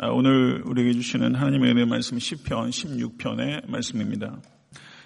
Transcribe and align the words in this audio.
아, 0.00 0.10
오늘 0.10 0.62
우리에게 0.64 0.92
주시는 0.92 1.34
하나님의 1.34 1.72
은혜 1.72 1.84
말씀 1.84 2.18
10편 2.18 2.70
16편의 2.70 3.68
말씀입니다. 3.68 4.38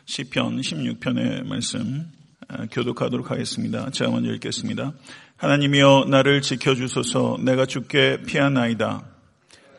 10편 0.05 0.61
16편의 0.61 1.47
말씀 1.47 2.05
아, 2.47 2.67
교독하도록 2.71 3.31
하겠습니다. 3.31 3.89
제가 3.89 4.11
먼저 4.11 4.31
읽겠습니다. 4.35 4.93
하나님이여 5.39 6.09
나를 6.11 6.43
지켜주소서 6.43 7.39
내가 7.43 7.65
죽게 7.65 8.25
피하나이다. 8.27 9.03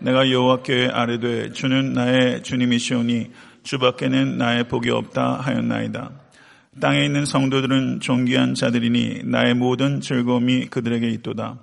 내가 0.01 0.31
여호와께 0.31 0.89
아뢰되 0.91 1.51
주는 1.51 1.93
나의 1.93 2.41
주님이시오니 2.41 3.29
주밖에는 3.61 4.39
나의 4.39 4.67
복이 4.67 4.89
없다 4.89 5.35
하였나이다. 5.41 6.09
땅에 6.81 7.05
있는 7.05 7.25
성도들은 7.25 7.99
존귀한 7.99 8.55
자들이니 8.55 9.25
나의 9.25 9.53
모든 9.53 10.01
즐거움이 10.01 10.69
그들에게 10.71 11.07
있도다. 11.07 11.59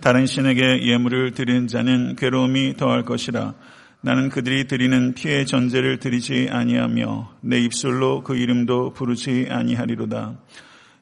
다른 0.00 0.26
신에게 0.26 0.86
예물을 0.86 1.32
드리는 1.32 1.66
자는 1.66 2.14
괴로움이 2.14 2.76
더할 2.76 3.02
것이라. 3.02 3.54
나는 4.00 4.28
그들이 4.28 4.68
드리는 4.68 5.12
피의 5.12 5.44
전제를 5.44 5.98
드리지 5.98 6.48
아니하며 6.50 7.32
내 7.40 7.58
입술로 7.58 8.22
그 8.22 8.36
이름도 8.36 8.92
부르지 8.92 9.48
아니하리로다. 9.50 10.38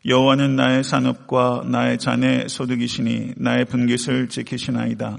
여호와는 0.06 0.56
나의 0.56 0.82
산업과 0.82 1.64
나의 1.66 1.98
잔의 1.98 2.48
소득이시니 2.48 3.34
나의 3.36 3.66
분깃을 3.66 4.28
지키시나이다. 4.28 5.18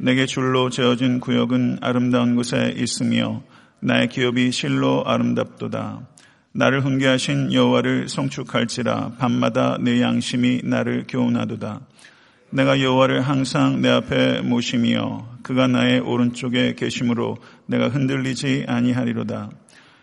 내게 0.00 0.24
줄로 0.24 0.70
재어진 0.70 1.20
구역은 1.20 1.78
아름다운 1.82 2.36
곳에 2.36 2.72
있으며 2.76 3.42
나의 3.80 4.08
기업이 4.08 4.50
실로 4.50 5.04
아름답도다. 5.04 6.08
나를 6.52 6.82
훈계하신 6.82 7.52
여호와를 7.52 8.08
성축할지라 8.08 9.16
밤마다 9.18 9.76
내 9.78 10.00
양심이 10.00 10.62
나를 10.64 11.04
교훈하도다. 11.06 11.80
내가 12.54 12.80
여호와를 12.80 13.20
항상 13.20 13.80
내 13.80 13.88
앞에 13.88 14.42
모심이여 14.42 15.38
그가 15.42 15.66
나의 15.66 15.98
오른쪽에 15.98 16.74
계심으로 16.76 17.36
내가 17.66 17.88
흔들리지 17.88 18.66
아니하리로다. 18.68 19.50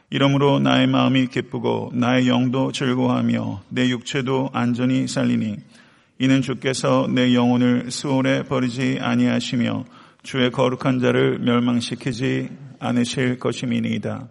이러므로 0.10 0.60
나의 0.60 0.88
마음이 0.88 1.28
기쁘고 1.28 1.92
나의 1.94 2.28
영도 2.28 2.74
즐거워하며 2.74 3.64
내 3.70 3.88
육체도 3.88 4.50
안전히 4.52 5.08
살리니 5.08 5.60
이는 6.20 6.42
주께서 6.42 7.08
내 7.10 7.34
영혼을 7.34 7.90
수월에 7.90 8.44
버리지 8.44 8.98
아니하시며 9.00 9.86
주의 10.22 10.52
거룩한 10.52 11.00
자를 11.00 11.40
멸망시키지 11.40 12.50
않으실 12.80 13.40
것임이니이다. 13.40 14.28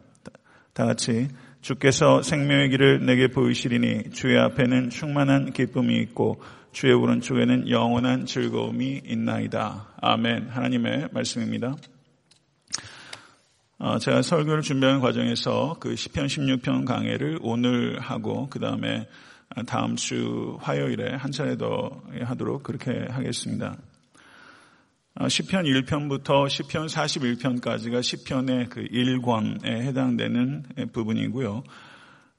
다 0.74 0.84
같이 0.84 1.28
주께서 1.62 2.20
생명의 2.20 2.68
길을 2.68 3.06
내게 3.06 3.28
보이시리니 3.28 4.10
주의 4.12 4.38
앞에는 4.38 4.90
충만한 4.90 5.54
기쁨이 5.54 5.96
있고 6.02 6.42
주의 6.72 6.92
오른쪽에는 6.92 7.68
영원한 7.68 8.26
즐거움이 8.26 9.02
있나이다. 9.04 9.88
아멘. 10.00 10.50
하나님의 10.50 11.08
말씀입니다. 11.12 11.74
어, 13.78 13.98
제가 13.98 14.22
설교를 14.22 14.62
준비하는 14.62 15.00
과정에서 15.00 15.76
그 15.80 15.94
10편, 15.94 16.26
16편 16.26 16.86
강해를 16.86 17.38
오늘 17.42 17.98
하고 17.98 18.46
그 18.50 18.60
다음에 18.60 19.08
다음 19.66 19.96
주 19.96 20.58
화요일에 20.60 21.16
한 21.16 21.32
차례 21.32 21.56
더 21.56 22.02
하도록 22.22 22.62
그렇게 22.62 23.06
하겠습니다. 23.08 23.76
10편 25.16 25.54
어, 25.54 25.62
1편부터 25.62 26.46
10편 26.46 26.88
41편까지가 26.88 27.98
10편의 27.98 28.70
그 28.70 28.84
1권에 28.84 29.66
해당되는 29.66 30.90
부분이고요. 30.92 31.64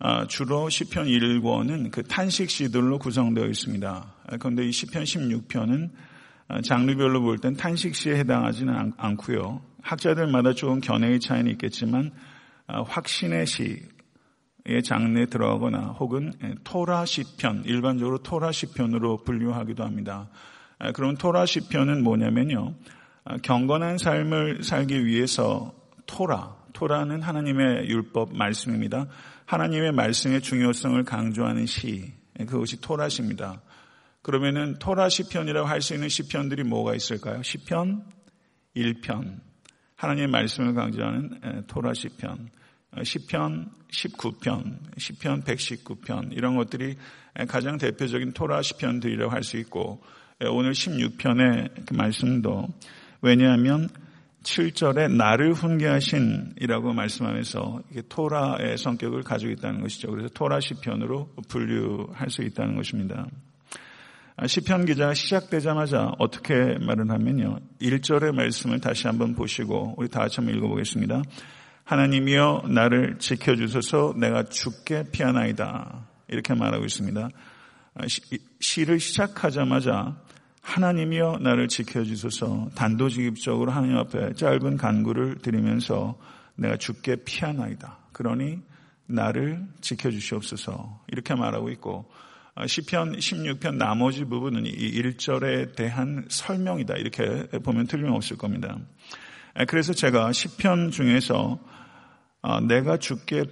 아, 0.03 0.25
주로 0.25 0.67
시편 0.67 1.05
1권은 1.05 1.91
그 1.91 2.01
탄식 2.01 2.49
시들로 2.49 2.97
구성되어 2.97 3.45
있습니다. 3.45 3.87
아, 4.25 4.37
그런데 4.37 4.65
이 4.65 4.71
시편 4.71 5.03
16편은 5.03 5.91
아, 6.47 6.61
장르별로 6.61 7.21
볼 7.21 7.37
땐 7.37 7.55
탄식 7.55 7.93
시에 7.93 8.15
해당하지는 8.17 8.93
않고요. 8.97 9.61
학자들마다 9.83 10.53
조금 10.53 10.79
견해의 10.79 11.19
차이는 11.19 11.51
있겠지만 11.51 12.11
확신의 12.67 13.45
시의 13.45 14.81
장르에 14.83 15.27
들어가거나 15.27 15.95
혹은 15.99 16.33
예, 16.43 16.55
토라 16.63 17.05
시편, 17.05 17.65
일반적으로 17.65 18.17
토라 18.23 18.51
시편으로 18.51 19.23
분류하기도 19.23 19.83
합니다. 19.83 20.29
그럼 20.95 21.15
토라 21.15 21.45
시편은 21.45 22.03
뭐냐면요. 22.03 22.73
경건한 23.43 23.99
삶을 23.99 24.63
살기 24.63 25.05
위해서 25.05 25.73
토라, 26.07 26.55
토라는 26.73 27.21
하나님의 27.21 27.87
율법 27.89 28.35
말씀입니다. 28.35 29.07
하나님의 29.51 29.91
말씀의 29.91 30.39
중요성을 30.39 31.03
강조하는 31.03 31.65
시, 31.65 32.13
그것이 32.37 32.79
토라시입니다. 32.79 33.61
그러면은 34.21 34.79
토라 34.79 35.09
시편이라고 35.09 35.67
할 35.67 35.81
수 35.81 35.93
있는 35.93 36.07
시편들이 36.07 36.63
뭐가 36.63 36.95
있을까요? 36.95 37.43
시편 37.43 38.01
1편. 38.77 39.41
하나님의 39.97 40.29
말씀을 40.29 40.73
강조하는 40.73 41.65
토라 41.67 41.93
시편. 41.93 42.49
시편 43.03 43.71
19편, 43.91 44.97
시편 44.97 45.43
119편 45.43 46.29
이런 46.31 46.55
것들이 46.55 46.95
가장 47.49 47.77
대표적인 47.77 48.31
토라 48.31 48.61
시편들이라고 48.61 49.33
할 49.33 49.43
수 49.43 49.57
있고 49.57 50.01
오늘 50.49 50.71
16편의 50.71 51.87
그 51.87 51.93
말씀도 51.93 52.69
왜냐하면 53.21 53.89
7절에 54.43 55.11
나를 55.11 55.53
훈계하신이라고 55.53 56.93
말씀하면서 56.93 57.81
토라의 58.09 58.77
성격을 58.77 59.23
가지고 59.23 59.51
있다는 59.51 59.81
것이죠. 59.81 60.09
그래서 60.09 60.29
토라 60.33 60.59
시편으로 60.59 61.29
분류할 61.47 62.29
수 62.29 62.41
있다는 62.41 62.75
것입니다. 62.75 63.27
아, 64.37 64.47
시편 64.47 64.85
기자가 64.85 65.13
시작되자마자 65.13 66.13
어떻게 66.17 66.53
말을 66.79 67.09
하면요. 67.11 67.59
1절의 67.81 68.33
말씀을 68.33 68.79
다시 68.79 69.05
한번 69.05 69.35
보시고 69.35 69.93
우리 69.97 70.09
다 70.09 70.21
같이 70.21 70.37
한번 70.37 70.55
읽어보겠습니다. 70.55 71.21
하나님이여 71.83 72.63
나를 72.69 73.19
지켜주소서 73.19 74.15
내가 74.17 74.43
죽게 74.43 75.05
피하나이다. 75.11 76.07
이렇게 76.29 76.55
말하고 76.55 76.85
있습니다. 76.85 77.29
아, 77.93 78.01
시를 78.59 78.99
시작하자마자 78.99 80.15
하나님이여 80.61 81.39
나를 81.41 81.67
지켜주소서 81.67 82.69
단도직입적으로 82.75 83.71
하나님 83.71 83.97
앞에 83.97 84.33
짧은 84.33 84.77
간구를 84.77 85.39
드리면서 85.39 86.17
내가 86.55 86.77
죽게 86.77 87.17
피하나이다. 87.25 87.97
그러니 88.13 88.59
나를 89.07 89.67
지켜주시옵소서 89.81 91.01
이렇게 91.07 91.35
말하고 91.35 91.69
있고 91.71 92.09
어, 92.55 92.67
시편 92.67 93.17
16편 93.17 93.75
나머지 93.75 94.25
부분은 94.25 94.65
이 94.65 94.71
1절에 94.71 95.75
대한 95.75 96.25
설명이다 96.29 96.95
이렇게 96.95 97.47
보면 97.63 97.87
틀림없을 97.87 98.37
겁니다. 98.37 98.77
그래서 99.67 99.93
제가 99.93 100.31
시편 100.31 100.91
중에서 100.91 101.59
어, 102.41 102.59
내가 102.61 102.97
죽게 102.97 103.45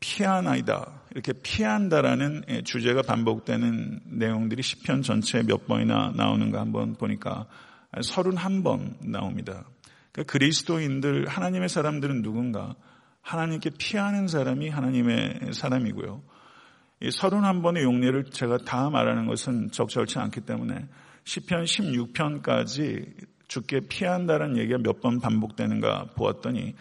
피하나이다 0.00 0.99
이렇게 1.12 1.32
피한다라는 1.32 2.44
예, 2.48 2.62
주제가 2.62 3.02
반복되는 3.02 4.00
내용들이 4.04 4.62
시편 4.62 5.02
전체에 5.02 5.42
몇 5.42 5.66
번이나 5.66 6.12
나오는가 6.16 6.60
한번 6.60 6.94
보니까 6.94 7.46
31번 7.92 8.94
나옵니다. 9.00 9.64
그러니까 10.12 10.32
그리스도인들 10.32 11.26
하나님의 11.26 11.68
사람들은 11.68 12.22
누군가 12.22 12.74
하나님께 13.22 13.70
피하는 13.78 14.28
사람이 14.28 14.68
하나님의 14.68 15.52
사람이고요. 15.52 16.22
이 17.02 17.08
31번의 17.08 17.82
용례를 17.82 18.30
제가 18.30 18.58
다 18.58 18.90
말하는 18.90 19.26
것은 19.26 19.70
적절치 19.70 20.18
않기 20.18 20.42
때문에 20.42 20.86
시편 21.24 21.64
16편까지 21.64 23.26
죽게 23.48 23.80
피한다는 23.88 24.56
얘기가 24.56 24.78
몇 24.78 25.00
번 25.00 25.18
반복되는가 25.20 26.10
보았더니 26.14 26.74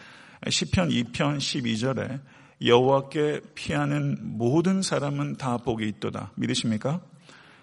시편 0.48 0.90
2편 0.90 1.38
12절에 1.38 2.22
여호와께 2.64 3.42
피하는 3.56 4.18
모든 4.22 4.82
사람은 4.82 5.38
다 5.38 5.58
복이 5.58 5.88
있도다. 5.88 6.32
믿으십니까? 6.36 7.02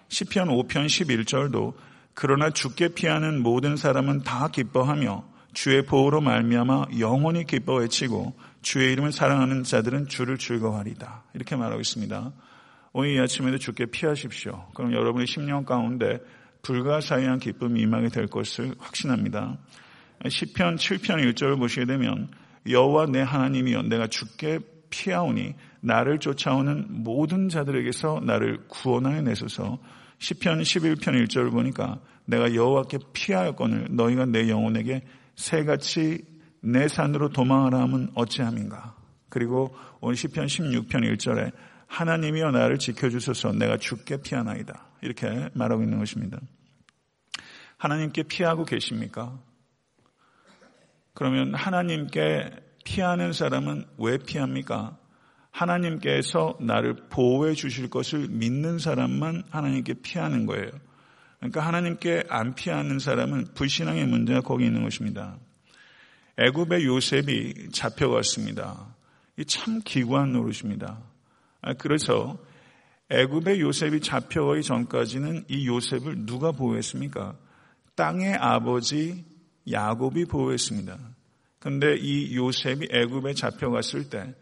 시편 0.09 0.47
5편 0.47 0.85
11절도 0.87 1.73
그러나 2.13 2.49
죽게 2.49 2.89
피하는 2.89 3.41
모든 3.41 3.77
사람은 3.77 4.23
다 4.23 4.47
기뻐하며 4.47 5.23
주의 5.53 5.85
보호로 5.85 6.21
말미암아 6.21 6.87
영원히 6.99 7.45
기뻐 7.45 7.75
외치고 7.75 8.35
주의 8.61 8.91
이름을 8.91 9.11
사랑하는 9.11 9.63
자들은 9.63 10.07
주를 10.07 10.37
즐거워하리다. 10.37 11.25
이렇게 11.35 11.55
말하고 11.55 11.79
있습니다. 11.79 12.31
오늘 12.93 13.15
이 13.15 13.19
아침에도 13.19 13.57
죽게 13.57 13.87
피하십시오. 13.87 14.67
그럼 14.73 14.93
여러분의 14.93 15.27
심령 15.27 15.63
가운데 15.63 16.19
불가사의한 16.63 17.39
기쁨이 17.39 17.81
임하게 17.81 18.09
될 18.09 18.27
것을 18.27 18.73
확신합니다. 18.79 19.57
시편 20.27 20.77
7편 20.77 21.33
1절을 21.33 21.59
보시게 21.59 21.85
되면 21.85 22.29
여호와 22.67 23.05
내 23.07 23.21
하나님이여 23.21 23.83
내가 23.83 24.07
죽게 24.07 24.59
피하오니 24.89 25.55
나를 25.81 26.19
쫓아오는 26.19 26.85
모든 26.89 27.49
자들에게서 27.49 28.21
나를 28.23 28.67
구원하여 28.67 29.21
내소서. 29.21 29.79
10편 30.19 30.61
11편 30.61 31.25
1절을 31.25 31.51
보니까 31.51 31.99
내가 32.25 32.53
여호와께 32.53 32.99
피하였거늘 33.13 33.87
너희가 33.91 34.25
내 34.25 34.49
영혼에게 34.49 35.03
새같이 35.35 36.25
내 36.61 36.87
산으로 36.87 37.29
도망하라 37.29 37.79
하면 37.81 38.11
어찌함인가? 38.15 38.95
그리고 39.29 39.75
오늘 40.01 40.15
10편 40.15 40.45
16편 40.45 41.15
1절에 41.15 41.51
하나님이여 41.87 42.51
나를 42.51 42.77
지켜주소서. 42.77 43.53
내가 43.53 43.77
죽게 43.77 44.21
피하나이다. 44.21 44.87
이렇게 45.01 45.49
말하고 45.53 45.83
있는 45.83 45.99
것입니다. 45.99 46.39
하나님께 47.77 48.23
피하고 48.23 48.65
계십니까? 48.65 49.39
그러면 51.13 51.53
하나님께 51.53 52.51
피하는 52.87 53.33
사람은 53.33 53.85
왜 53.97 54.17
피합니까? 54.17 54.97
하나님께서 55.51 56.57
나를 56.61 56.95
보호해 57.09 57.53
주실 57.53 57.89
것을 57.89 58.29
믿는 58.29 58.79
사람만 58.79 59.43
하나님께 59.49 59.95
피하는 59.95 60.45
거예요. 60.45 60.71
그러니까 61.39 61.61
하나님께 61.61 62.23
안 62.29 62.55
피하는 62.55 62.99
사람은 62.99 63.53
불신앙의 63.55 64.07
문제가 64.07 64.39
거기 64.39 64.65
있는 64.65 64.83
것입니다. 64.83 65.37
애굽의 66.37 66.85
요셉이 66.85 67.71
잡혀갔습니다. 67.73 68.95
이참 69.37 69.81
기구한 69.83 70.31
노릇입니다. 70.31 70.97
아, 71.61 71.73
그래서 71.73 72.37
애굽의 73.09 73.59
요셉이 73.59 73.99
잡혀가기 73.99 74.63
전까지는 74.63 75.43
이 75.49 75.67
요셉을 75.67 76.25
누가 76.25 76.53
보호했습니까? 76.53 77.35
땅의 77.95 78.35
아버지 78.35 79.25
야곱이 79.69 80.25
보호했습니다. 80.25 81.16
그런데 81.67 81.97
이 81.97 82.33
요셉이 82.33 82.87
애굽에 82.89 83.33
잡혀갔을 83.33 84.09
때 84.09 84.33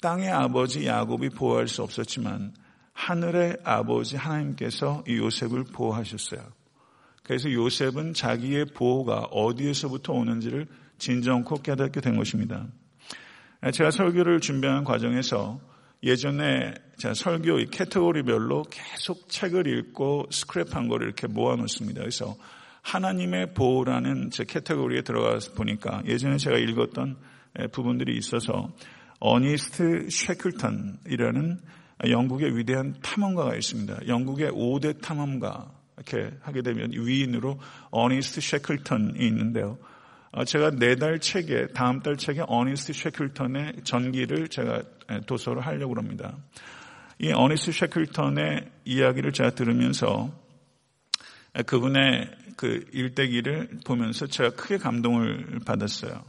땅의 0.00 0.32
아버지 0.32 0.84
야곱이 0.84 1.28
보호할 1.28 1.68
수 1.68 1.84
없었지만 1.84 2.54
하늘의 2.92 3.58
아버지 3.62 4.16
하나님께서 4.16 5.04
이 5.06 5.16
요셉을 5.16 5.62
보호하셨어요. 5.72 6.40
그래서 7.22 7.52
요셉은 7.52 8.14
자기의 8.14 8.64
보호가 8.74 9.28
어디에서부터 9.30 10.12
오는지를 10.12 10.66
진정코 10.98 11.62
깨닫게 11.62 12.00
된 12.00 12.16
것입니다. 12.16 12.66
제가 13.72 13.92
설교를 13.92 14.40
준비하는 14.40 14.82
과정에서 14.82 15.60
예전에 16.02 16.74
제가 16.96 17.14
설교 17.14 17.60
의 17.60 17.66
category별로 17.66 18.64
계속 18.64 19.28
책을 19.28 19.68
읽고 19.68 20.26
스크랩한 20.32 20.88
거를 20.88 21.06
이렇게 21.06 21.28
모아놓습니다. 21.28 22.00
그래서 22.00 22.36
하나님의 22.82 23.54
보호라는 23.54 24.30
제 24.30 24.44
category에 24.44 25.02
들어가서 25.02 25.52
보니까 25.52 26.02
예전에 26.06 26.36
제가 26.36 26.58
읽었던 26.58 27.16
부분들이 27.72 28.16
있어서 28.16 28.70
어니스트 29.20 30.08
쉐클턴이라는 30.10 31.60
영국의 32.08 32.56
위대한 32.56 32.94
탐험가가 33.02 33.54
있습니다. 33.54 34.08
영국의 34.08 34.50
5대 34.50 35.00
탐험가 35.00 35.70
이렇게 35.96 36.36
하게 36.40 36.62
되면 36.62 36.90
위인으로 36.92 37.58
어니스트 37.90 38.40
쉐클턴이 38.40 39.24
있는데요. 39.26 39.78
어, 40.32 40.44
제가 40.44 40.70
내달 40.70 41.20
책에 41.20 41.68
다음 41.68 42.00
달 42.00 42.16
책에 42.16 42.42
어니스트 42.46 42.92
쉐클턴의 42.94 43.84
전기를 43.84 44.48
제가 44.48 44.82
도서를 45.26 45.62
하려고 45.62 45.94
합니다. 45.94 46.36
이 47.20 47.30
어니스트 47.30 47.70
쉐클턴의 47.72 48.68
이야기를 48.86 49.32
제가 49.32 49.50
들으면서 49.50 50.30
그분의 51.66 52.30
그 52.56 52.84
일대기를 52.92 53.80
보면서 53.84 54.26
제가 54.26 54.50
크게 54.50 54.78
감동을 54.78 55.60
받았어요. 55.66 56.22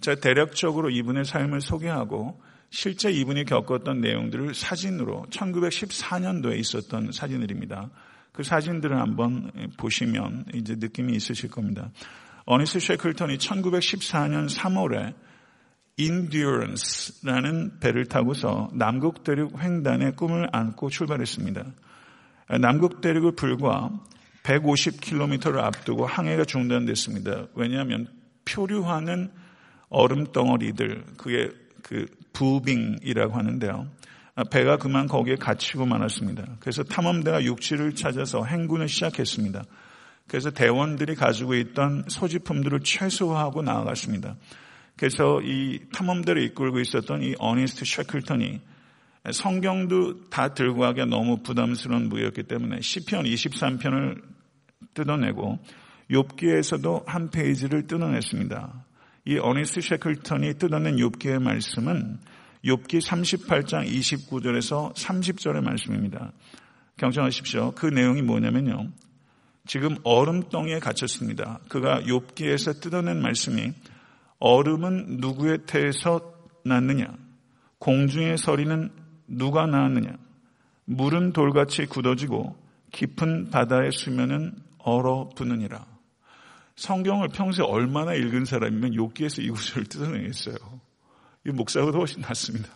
제가 0.00 0.20
대략적으로 0.20 0.90
이분의 0.90 1.24
삶을 1.24 1.60
소개하고 1.60 2.40
실제 2.70 3.10
이분이 3.10 3.44
겪었던 3.44 4.00
내용들을 4.00 4.54
사진으로 4.54 5.26
1914년도에 5.30 6.58
있었던 6.58 7.12
사진들입니다. 7.12 7.90
그 8.32 8.42
사진들을 8.42 8.98
한번 8.98 9.50
보시면 9.78 10.46
이제 10.54 10.74
느낌이 10.76 11.14
있으실 11.14 11.50
겁니다. 11.50 11.90
어니스 12.46 12.80
쉐클턴이 12.80 13.38
1914년 13.38 14.52
3월에 14.52 15.14
인듀런스라는 15.96 17.78
배를 17.78 18.06
타고서 18.06 18.68
남극 18.74 19.22
대륙 19.22 19.62
횡단의 19.62 20.16
꿈을 20.16 20.48
안고 20.50 20.90
출발했습니다. 20.90 21.64
남극 22.60 23.00
대륙을 23.00 23.36
불과 23.36 23.90
150km를 24.44 25.58
앞두고 25.58 26.06
항해가 26.06 26.44
중단됐습니다. 26.44 27.48
왜냐하면 27.54 28.06
표류하는 28.44 29.30
얼음 29.88 30.32
덩어리들, 30.32 31.04
그게 31.16 31.50
그 31.82 32.06
부빙이라고 32.32 33.34
하는데요. 33.34 33.88
배가 34.50 34.76
그만 34.76 35.06
거기에 35.06 35.36
갇히고 35.36 35.86
말았습니다. 35.86 36.56
그래서 36.60 36.82
탐험대가 36.82 37.44
육지를 37.44 37.94
찾아서 37.94 38.44
행군을 38.44 38.88
시작했습니다. 38.88 39.64
그래서 40.26 40.50
대원들이 40.50 41.14
가지고 41.14 41.54
있던 41.54 42.04
소지품들을 42.08 42.80
최소화하고 42.80 43.62
나아갔습니다. 43.62 44.36
그래서 44.96 45.40
이 45.42 45.80
탐험대를 45.92 46.42
이끌고 46.42 46.80
있었던 46.80 47.22
이 47.22 47.34
어니스트 47.38 47.84
쉐클턴이 47.84 48.60
성경도 49.32 50.28
다 50.28 50.54
들고 50.54 50.80
가기가 50.80 51.06
너무 51.06 51.42
부담스러운 51.42 52.08
무였기 52.08 52.42
때문에 52.44 52.80
시편 52.80 53.24
23편을 53.24 54.33
뜯어내고 54.94 55.58
욥기에서도 56.10 57.06
한 57.06 57.30
페이지를 57.30 57.86
뜯어냈습니다. 57.86 58.84
이 59.26 59.38
어니스 59.38 59.80
셰클턴이 59.80 60.54
뜯어낸 60.54 60.96
욥기의 60.96 61.40
말씀은 61.42 62.18
욥기 62.64 63.00
38장 63.00 63.86
29절에서 63.86 64.94
30절의 64.94 65.62
말씀입니다. 65.62 66.32
경청하십시오. 66.96 67.72
그 67.72 67.86
내용이 67.86 68.22
뭐냐면요. 68.22 68.90
지금 69.66 69.96
얼음덩이에 70.04 70.78
갇혔습니다. 70.78 71.60
그가 71.68 72.00
욥기에서 72.02 72.80
뜯어낸 72.80 73.20
말씀이 73.20 73.72
얼음은 74.38 75.18
누구의 75.20 75.60
태에서 75.66 76.34
났느냐? 76.64 77.06
공중의 77.78 78.38
서리는 78.38 78.90
누가 79.26 79.66
낳았느냐? 79.66 80.16
물은 80.84 81.32
돌같이 81.32 81.86
굳어지고 81.86 82.56
깊은 82.92 83.50
바다의 83.50 83.92
수면은 83.92 84.52
얼어붙느니라. 84.84 85.84
성경을 86.76 87.28
평소에 87.28 87.64
얼마나 87.66 88.14
읽은 88.14 88.44
사람이면 88.44 88.94
욕기에서 88.94 89.42
이 89.42 89.50
구절을 89.50 89.84
뜯어내겠어요. 89.86 90.56
이 91.46 91.50
목사보다 91.50 91.98
훨씬 91.98 92.20
낫습니다. 92.20 92.68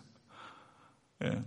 예. 1.24 1.42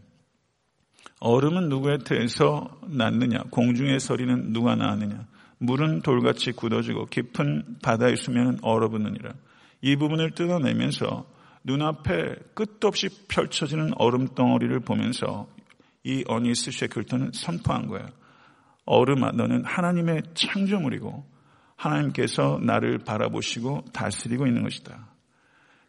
얼음은 1.20 1.70
누구의 1.70 2.00
태에서 2.00 2.80
났느냐? 2.88 3.44
공중의 3.52 4.00
서리는 4.00 4.54
누가 4.54 4.76
낳았느냐? 4.76 5.28
물은 5.60 6.02
돌같이 6.02 6.52
굳어지고 6.52 7.06
깊은 7.06 7.78
바다의 7.84 8.18
수면은 8.18 8.58
얼어붙느니라. 8.64 9.34
이 9.82 9.96
부분을 9.96 10.32
뜯어내면서 10.32 11.26
눈앞에 11.64 12.36
끝도 12.56 12.88
없이 12.88 13.10
펼쳐지는 13.28 13.92
얼음 13.98 14.30
덩어리를 14.34 14.80
보면서 14.80 15.48
이 16.04 16.24
어니스 16.28 16.72
셰클턴은 16.72 17.32
선포한 17.34 17.88
거예요. 17.88 18.08
얼음아, 18.86 19.32
너는 19.32 19.66
하나님의 19.66 20.24
창조물이고 20.34 21.26
하나님께서 21.76 22.60
나를 22.62 23.00
바라보시고 23.00 23.86
다스리고 23.94 24.48
있는 24.48 24.64
것이다. 24.64 25.12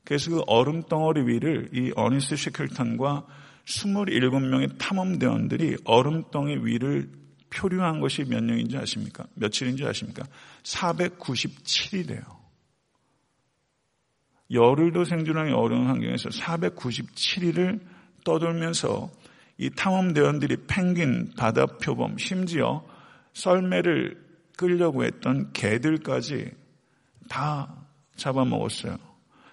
그래서 0.05 0.31
그 0.31 0.43
얼음 0.47 0.83
덩어리 0.83 1.23
위를 1.27 1.69
이 1.73 1.93
어니스 1.95 2.37
쉐클턴과 2.37 3.27
27명의 3.65 4.79
탐험대원들이 4.79 5.77
얼음 5.85 6.25
덩이 6.31 6.57
위를 6.63 7.11
표류한 7.51 8.01
것이 8.01 8.25
몇 8.25 8.43
년인지 8.43 8.77
아십니까? 8.77 9.25
며칠인지 9.35 9.85
아십니까? 9.85 10.25
497이래요. 10.63 12.25
열흘도 14.51 15.05
생존하기 15.05 15.53
어려운 15.53 15.87
환경에서 15.87 16.31
497일을 16.31 17.81
떠돌면서 18.25 19.11
이 19.59 19.71
탐험대원들이 19.71 20.67
펭귄, 20.67 21.33
바다표범, 21.37 22.19
심지어 22.19 22.85
썰매를 23.35 24.21
끌려고 24.57 25.05
했던 25.05 25.53
개들까지 25.53 26.51
다 27.29 27.87
잡아먹었어요. 28.17 28.97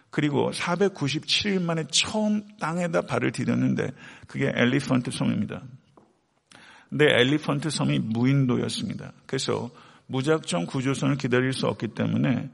그리고 0.10 0.52
497일 0.52 1.62
만에 1.62 1.84
처음 1.92 2.44
땅에다 2.60 3.02
발을 3.02 3.32
디뎠는데 3.32 3.94
그게 4.28 4.52
엘리펀트 4.54 5.12
섬입니다. 5.12 5.64
근데 6.90 7.06
엘리펀트 7.06 7.70
섬이 7.70 8.00
무인도였습니다. 8.00 9.14
그래서 9.28 9.70
무작정 10.08 10.66
구조선을 10.66 11.18
기다릴 11.18 11.54
수 11.54 11.68
없기 11.68 11.90
때문에 11.90 12.50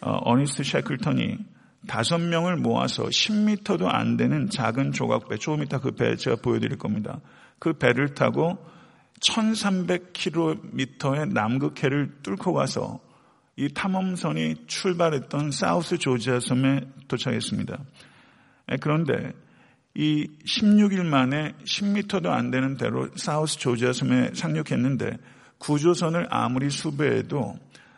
어, 0.00 0.12
어니스트 0.22 0.62
셰클턴이 0.62 1.38
다섯 1.86 2.18
명을 2.18 2.56
모아서 2.56 3.04
10m도 3.04 3.86
안 3.86 4.16
되는 4.16 4.50
작은 4.50 4.90
조각배, 4.92 5.36
조금 5.38 5.62
이따 5.62 5.78
그 5.78 5.92
배 5.92 6.16
제가 6.16 6.36
보여드릴 6.42 6.76
겁니다. 6.76 7.20
그 7.58 7.74
배를 7.74 8.14
타고 8.14 8.58
1300km의 9.20 11.32
남극해를 11.32 12.18
뚫고 12.22 12.52
가서 12.52 13.00
이 13.56 13.72
탐험선이 13.72 14.66
출발했던 14.66 15.50
사우스 15.50 15.96
조지아 15.98 16.40
섬에 16.40 16.80
도착했습니다. 17.08 17.78
그런데 18.80 19.32
이 19.94 20.28
16일 20.46 21.04
만에 21.04 21.54
10m도 21.64 22.26
안 22.26 22.52
되는 22.52 22.76
대로 22.76 23.08
사우스 23.16 23.58
조지아 23.58 23.92
섬에 23.92 24.30
상륙했는데 24.34 25.16
구조선을 25.58 26.28
아무리 26.30 26.70
수배해도 26.70 27.56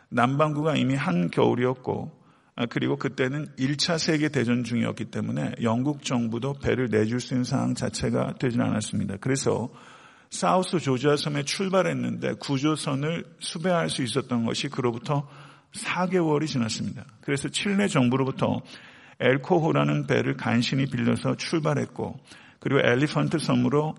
남반구가 0.09 0.77
이미 0.77 0.95
한겨울이었고 0.95 2.11
아, 2.11 2.20
그리고 2.69 2.97
그때는 2.97 3.47
1차 3.57 3.97
세계대전 3.97 4.63
중이었기 4.63 5.05
때문에 5.05 5.53
영국 5.61 6.03
정부도 6.03 6.53
배를 6.53 6.89
내줄 6.89 7.19
수 7.19 7.33
있는 7.33 7.43
상황 7.43 7.73
자체가 7.73 8.35
되지 8.39 8.59
않았습니다. 8.59 9.17
그래서 9.21 9.69
사우스 10.29 10.79
조지아 10.79 11.17
섬에 11.17 11.43
출발했는데 11.43 12.33
구조선을 12.39 13.25
수배할 13.39 13.89
수 13.89 14.03
있었던 14.03 14.45
것이 14.45 14.69
그로부터 14.69 15.27
4개월이 15.73 16.47
지났습니다. 16.47 17.05
그래서 17.21 17.49
칠레 17.49 17.87
정부로부터 17.87 18.61
엘코호라는 19.19 20.07
배를 20.07 20.35
간신히 20.35 20.85
빌려서 20.87 21.35
출발했고 21.35 22.19
그리고 22.59 22.79
엘리펀트 22.81 23.39
섬으로 23.39 23.95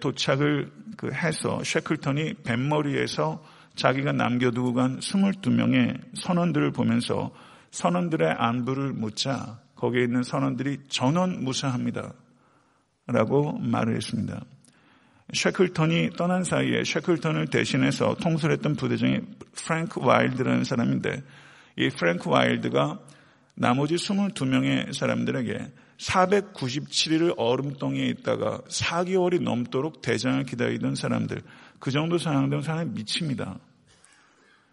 도착을 0.00 0.70
그 0.96 1.10
해서 1.12 1.60
쉐클턴이 1.62 2.34
뱃머리에서 2.44 3.42
자기가 3.74 4.12
남겨두고 4.12 4.74
간 4.74 4.98
22명의 4.98 5.98
선원들을 6.14 6.72
보면서 6.72 7.30
선원들의 7.72 8.28
안부를 8.38 8.92
묻자 8.92 9.58
거기에 9.74 10.04
있는 10.04 10.22
선원들이 10.22 10.82
전원 10.88 11.42
무사합니다. 11.42 12.14
라고 13.06 13.58
말을 13.58 13.96
했습니다. 13.96 14.44
쉐클턴이 15.32 16.10
떠난 16.16 16.44
사이에 16.44 16.84
쉐클턴을 16.84 17.48
대신해서 17.48 18.14
통솔했던 18.14 18.76
부대장이 18.76 19.20
프랭크 19.56 20.00
와일드라는 20.00 20.62
사람인데 20.62 21.22
이 21.78 21.88
프랭크 21.88 22.30
와일드가 22.30 23.00
나머지 23.54 23.96
22명의 23.96 24.92
사람들에게 24.92 25.72
497일을 25.98 27.34
얼음덩이에 27.36 28.06
있다가 28.08 28.60
4개월이 28.68 29.42
넘도록 29.42 30.02
대장을 30.02 30.42
기다리던 30.44 30.94
사람들, 30.94 31.42
그 31.78 31.90
정도 31.90 32.18
상황되면 32.18 32.62
사람이 32.62 32.92
미칩니다. 32.92 33.58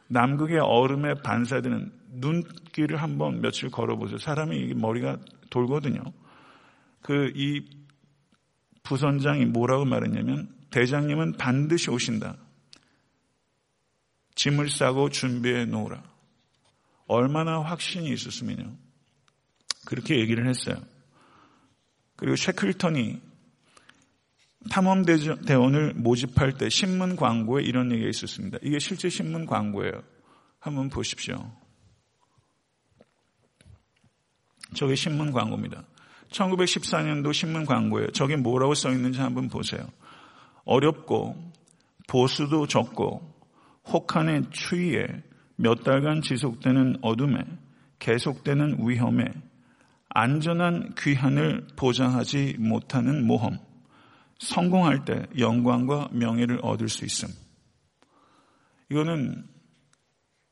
남극의 0.10 0.60
얼음에 0.60 1.16
반사되는 1.24 1.92
눈길을 2.14 3.02
한번 3.02 3.42
며칠 3.42 3.70
걸어보세요. 3.70 4.18
사람이 4.18 4.74
머리가 4.76 5.18
돌거든요. 5.50 6.02
그 7.02 7.32
이 7.36 7.80
부선장이 8.90 9.46
뭐라고 9.46 9.86
말했냐면 9.86 10.50
대장님은 10.72 11.34
반드시 11.34 11.92
오신다. 11.92 12.38
짐을 14.34 14.70
싸고 14.70 15.10
준비해 15.10 15.66
놓으라. 15.66 16.02
얼마나 17.06 17.62
확신이 17.62 18.12
있었으면요. 18.12 18.76
그렇게 19.86 20.20
얘기를 20.20 20.48
했어요. 20.48 20.76
그리고 22.16 22.36
쉐클턴이 22.36 23.22
탐험대원을 24.70 25.94
모집할 25.96 26.58
때 26.58 26.70
신문 26.70 27.16
광고에 27.16 27.64
이런 27.64 27.92
얘기가 27.92 28.10
있었습니다. 28.10 28.58
이게 28.62 28.80
실제 28.80 29.10
신문 29.10 29.46
광고예요. 29.46 30.04
한번 30.60 30.90
보십시오. 30.90 31.52
저게 34.76 34.96
신문 34.96 35.32
광고입니다. 35.32 35.84
1914년도 36.30 37.34
신문 37.34 37.66
광고예요. 37.66 38.12
저게 38.12 38.36
뭐라고 38.36 38.74
써 38.74 38.92
있는지 38.92 39.20
한번 39.20 39.48
보세요. 39.48 39.82
어렵고 40.66 41.52
보수도 42.08 42.68
적고 42.68 43.34
혹한의 43.88 44.44
추위에 44.52 45.08
몇 45.56 45.84
달간 45.84 46.22
지속되는 46.22 46.98
어둠에 47.02 47.40
계속되는 48.00 48.88
위험에 48.88 49.26
안전한 50.10 50.94
귀환을 50.98 51.68
보장하지 51.76 52.56
못하는 52.60 53.26
모험. 53.26 53.69
성공할 54.40 55.06
때 55.06 55.26
영광과 55.38 56.10
명예를 56.12 56.60
얻을 56.64 56.90
수 56.90 57.06
있음. 57.06 57.30
이거는 58.90 59.46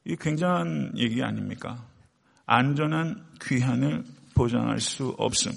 이 0.06 0.16
굉장한 0.16 0.94
얘기 0.98 1.24
아닙니까? 1.24 1.86
안전한 2.46 3.26
귀환을 3.42 4.04
보장할 4.36 4.80
수 4.80 5.16
없음. 5.18 5.52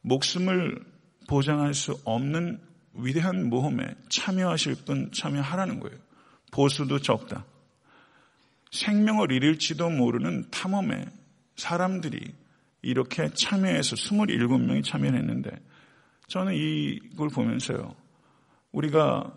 목숨을 0.00 0.84
보장할 1.28 1.74
수 1.74 2.00
없는 2.04 2.60
위대한 2.94 3.48
모험에 3.48 3.94
참여하실 4.08 4.76
분 4.86 5.10
참여하라는 5.12 5.80
거예요. 5.80 5.96
보수도 6.50 6.98
적다. 6.98 7.44
생명을 8.72 9.32
잃을지도 9.32 9.90
모르는 9.90 10.50
탐험에 10.50 11.06
사람들이 11.56 12.34
이렇게 12.82 13.28
참여해서 13.28 13.96
27명이 13.96 14.84
참여를 14.84 15.18
했는데 15.18 15.50
저는 16.30 16.54
이걸 16.54 17.28
보면서요. 17.28 17.92
우리가 18.70 19.36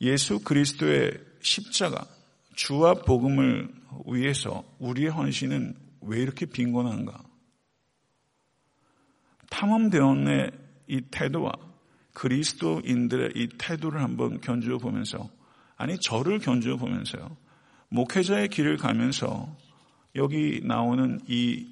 예수 0.00 0.42
그리스도의 0.42 1.12
십자가, 1.42 2.06
주와 2.54 2.94
복음을 2.94 3.70
위해서 4.06 4.64
우리의 4.78 5.10
헌신은 5.10 5.76
왜 6.00 6.18
이렇게 6.22 6.46
빈곤한가? 6.46 7.22
탐험대원의 9.50 10.50
이 10.88 11.02
태도와 11.10 11.52
그리스도인들의 12.14 13.32
이 13.36 13.48
태도를 13.58 14.00
한번 14.00 14.40
견주어 14.40 14.78
보면서 14.78 15.28
아니 15.76 15.98
저를 15.98 16.38
견주어 16.38 16.76
보면서요. 16.78 17.36
목회자의 17.90 18.48
길을 18.48 18.78
가면서 18.78 19.54
여기 20.16 20.62
나오는 20.64 21.20
이, 21.28 21.70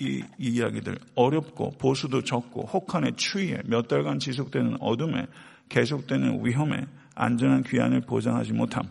이, 0.00 0.22
이 0.38 0.48
이야기들 0.48 0.98
어렵고 1.14 1.72
보수도 1.72 2.22
적고 2.22 2.62
혹한의 2.62 3.16
추위에 3.16 3.62
몇 3.66 3.88
달간 3.88 4.18
지속되는 4.18 4.78
어둠에 4.80 5.26
계속되는 5.68 6.44
위험에 6.44 6.86
안전한 7.14 7.62
귀환을 7.64 8.02
보장하지 8.02 8.52
못함. 8.52 8.88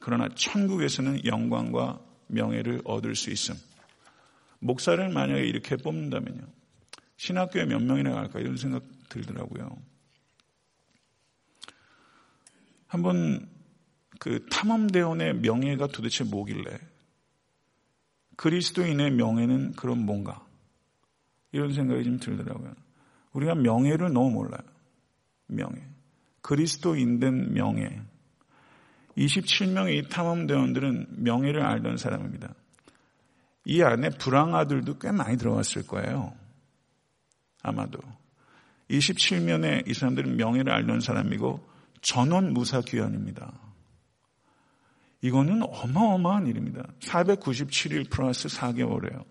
그러나 0.00 0.28
천국에서는 0.34 1.24
영광과 1.24 2.00
명예를 2.26 2.82
얻을 2.84 3.14
수 3.14 3.30
있음. 3.30 3.54
목사를 4.58 5.08
만약에 5.08 5.44
이렇게 5.44 5.76
뽑는다면요. 5.76 6.42
신학교에 7.16 7.64
몇 7.64 7.82
명이나 7.82 8.12
갈까 8.12 8.40
이런 8.40 8.56
생각 8.56 8.82
들더라고요. 9.08 9.76
한번 12.86 13.48
그 14.18 14.46
탐험대원의 14.50 15.36
명예가 15.36 15.88
도대체 15.88 16.24
뭐길래 16.24 16.78
그리스도인의 18.36 19.12
명예는 19.12 19.72
그럼 19.72 20.04
뭔가 20.06 20.44
이런 21.52 21.72
생각이 21.72 22.04
좀 22.04 22.18
들더라고요. 22.18 22.74
우리가 23.32 23.54
명예를 23.54 24.12
너무 24.12 24.30
몰라요. 24.30 24.62
명예. 25.46 25.82
그리스도인된 26.42 27.52
명예. 27.54 28.02
27명의 29.16 30.04
이 30.04 30.08
탐험대원들은 30.08 31.22
명예를 31.22 31.62
알던 31.62 31.96
사람입니다. 31.96 32.54
이 33.66 33.82
안에 33.82 34.10
불황아들도 34.10 34.98
꽤 34.98 35.10
많이 35.12 35.36
들어갔을 35.36 35.86
거예요. 35.86 36.34
아마도. 37.62 37.98
27면에 38.90 39.88
이 39.88 39.94
사람들은 39.94 40.36
명예를 40.36 40.72
알던 40.72 41.00
사람이고 41.00 41.66
전원 42.02 42.52
무사 42.52 42.80
귀환입니다. 42.82 43.52
이거는 45.24 45.62
어마어마한 45.62 46.48
일입니다. 46.48 46.86
497일 47.00 48.10
플러스 48.10 48.46
4개월이에요. 48.46 49.24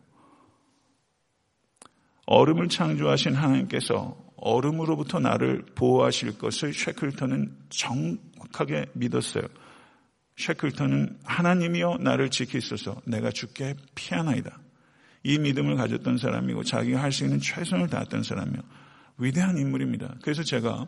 얼음을 2.26 2.68
창조하신 2.68 3.36
하나님께서 3.36 4.18
얼음으로부터 4.38 5.20
나를 5.20 5.64
보호하실 5.76 6.40
것을 6.40 6.74
쉐클턴은 6.74 7.56
정확하게 7.70 8.88
믿었어요. 8.94 9.44
쉐클턴은 10.38 11.20
하나님이여 11.26 12.00
나를 12.02 12.32
지키소서 12.32 13.00
내가 13.06 13.30
죽게 13.30 13.76
피하나이다. 13.94 14.58
이 15.22 15.38
믿음을 15.38 15.76
가졌던 15.76 16.18
사람이고 16.18 16.64
자기가 16.64 17.04
할 17.04 17.12
수 17.12 17.24
있는 17.24 17.40
최선을 17.40 17.90
다했던 17.90 18.24
사람이요. 18.24 18.64
위대한 19.20 19.60
인물입니다. 19.60 20.16
그래서 20.24 20.42
제가 20.42 20.88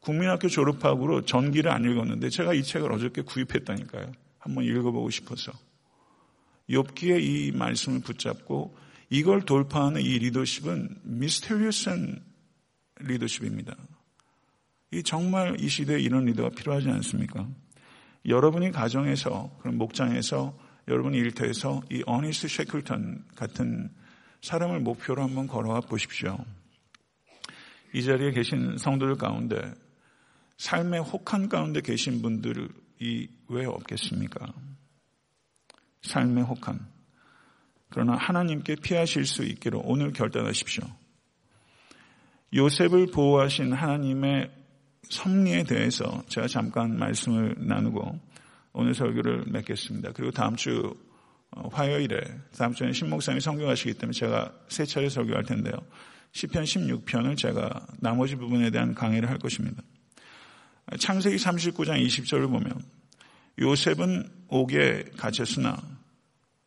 국민학교 0.00 0.48
졸업하고로 0.48 1.22
전기를 1.22 1.70
안 1.70 1.86
읽었는데 1.86 2.28
제가 2.28 2.52
이 2.52 2.62
책을 2.62 2.92
어저께 2.92 3.22
구입했다니까요. 3.22 4.12
한번 4.42 4.64
읽어보고 4.64 5.08
싶어서. 5.10 5.52
욥기의 6.68 7.22
이 7.22 7.52
말씀을 7.52 8.00
붙잡고 8.00 8.76
이걸 9.08 9.42
돌파하는 9.42 10.00
이 10.00 10.18
리더십은 10.18 11.00
미스테리어스한 11.04 12.24
리더십입니다. 13.00 13.76
이 14.90 15.02
정말 15.02 15.60
이 15.60 15.68
시대에 15.68 16.00
이런 16.00 16.24
리더가 16.24 16.50
필요하지 16.50 16.88
않습니까? 16.88 17.48
여러분이 18.26 18.72
가정에서 18.72 19.56
그런 19.60 19.78
목장에서 19.78 20.58
여러분이 20.88 21.18
일터에서 21.18 21.80
이 21.90 22.02
어니스 22.06 22.48
쉐클턴 22.48 23.24
같은 23.36 23.90
사람을 24.40 24.80
목표로 24.80 25.22
한번 25.22 25.46
걸어와 25.46 25.80
보십시오. 25.80 26.36
이 27.94 28.02
자리에 28.02 28.32
계신 28.32 28.76
성도들 28.76 29.16
가운데 29.16 29.72
삶의 30.56 31.00
혹한 31.00 31.48
가운데 31.48 31.80
계신 31.80 32.22
분들 32.22 32.68
이 33.02 33.42
왜 33.52 33.66
없겠습니까? 33.66 34.52
삶의 36.02 36.44
혹한. 36.44 36.80
그러나 37.90 38.16
하나님께 38.16 38.76
피하실 38.76 39.26
수 39.26 39.44
있기로 39.44 39.82
오늘 39.84 40.12
결단하십시오. 40.12 40.84
요셉을 42.54 43.08
보호하신 43.08 43.74
하나님의 43.74 44.50
섭리에 45.02 45.64
대해서 45.64 46.22
제가 46.28 46.48
잠깐 46.48 46.98
말씀을 46.98 47.56
나누고 47.58 48.18
오늘 48.72 48.94
설교를 48.94 49.44
맺겠습니다. 49.48 50.12
그리고 50.12 50.30
다음 50.30 50.56
주 50.56 50.96
어, 51.50 51.68
화요일에 51.68 52.18
다음 52.56 52.72
주에 52.72 52.92
신목사님이 52.92 53.42
성경하시기 53.42 53.94
때문에 53.94 54.12
제가 54.12 54.54
세 54.68 54.86
차례 54.86 55.10
설교할 55.10 55.44
텐데요. 55.44 55.74
10편 56.32 56.62
16편을 56.62 57.36
제가 57.36 57.86
나머지 58.00 58.36
부분에 58.36 58.70
대한 58.70 58.94
강의를 58.94 59.28
할 59.28 59.38
것입니다. 59.38 59.82
창세기 60.98 61.36
39장 61.36 62.04
20절을 62.06 62.50
보면 62.50 62.82
요셉은 63.58 64.28
옥에 64.48 65.04
갇혔으나 65.16 65.76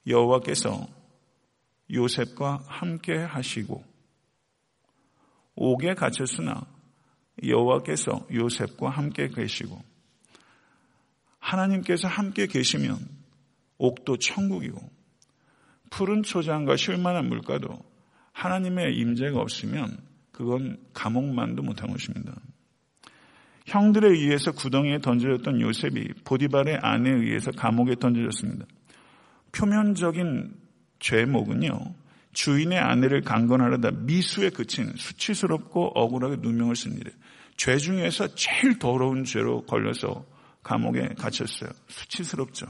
여호와께서 0.07 0.87
요셉과 1.91 2.63
함께 2.67 3.15
하시고 3.17 3.83
옥에 5.55 5.93
갇혔으나 5.93 6.65
여호와께서 7.43 8.27
요셉과 8.31 8.89
함께 8.89 9.27
계시고 9.27 9.81
하나님께서 11.39 12.07
함께 12.07 12.47
계시면 12.47 12.97
옥도 13.77 14.17
천국이고 14.17 14.79
푸른 15.91 16.23
초장과 16.23 16.75
쉴만한 16.77 17.27
물가도 17.29 17.79
하나님의 18.31 18.97
임재가 18.97 19.39
없으면 19.39 19.97
그건 20.31 20.83
감옥만도 20.93 21.63
못한 21.63 21.91
것입니다. 21.91 22.35
형들에 23.65 24.09
의해서 24.09 24.51
구덩이에 24.51 24.99
던져졌던 24.99 25.59
요셉이 25.61 26.13
보디발의 26.23 26.79
아내에 26.81 27.13
의해서 27.13 27.51
감옥에 27.51 27.95
던져졌습니다. 27.95 28.65
표면적인 29.51 30.53
죄목은요, 30.99 31.95
주인의 32.33 32.77
아내를 32.77 33.21
강건하려다 33.21 33.91
미수에 33.91 34.49
그친 34.49 34.91
수치스럽고 34.95 35.91
억울하게 35.95 36.37
누명을 36.41 36.75
쓴 36.75 36.93
일이에요. 36.93 37.15
죄 37.57 37.77
중에서 37.77 38.35
제일 38.35 38.77
더러운 38.77 39.23
죄로 39.23 39.61
걸려서 39.65 40.25
감옥에 40.61 41.09
갇혔어요. 41.17 41.69
수치스럽죠. 41.87 42.67